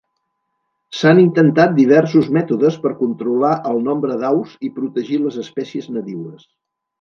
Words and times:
S'han 0.99 1.19
intentat 1.23 1.75
diversos 1.79 2.29
mètodes 2.37 2.77
per 2.85 2.93
controlar 3.01 3.51
el 3.73 3.83
nombre 3.89 4.17
d'aus 4.25 4.57
i 4.69 4.71
protegir 4.81 5.21
les 5.27 5.39
espècies 5.45 5.93
nadiues. 5.99 6.51